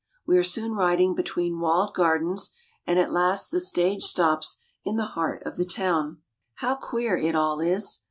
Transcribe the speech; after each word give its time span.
We 0.25 0.35
are 0.39 0.43
soon 0.43 0.71
riding 0.71 1.13
between 1.13 1.59
walled 1.59 1.93
gardens, 1.93 2.49
and 2.87 2.97
at 2.97 3.11
last 3.11 3.51
the 3.51 3.59
stage 3.59 4.01
stops 4.01 4.57
in 4.83 4.95
the 4.95 5.05
heart 5.13 5.43
of 5.45 5.57
the 5.57 5.63
town. 5.63 6.23
How 6.55 6.73
queer 6.75 7.15
it 7.15 7.35
all 7.35 7.59
is 7.59 7.99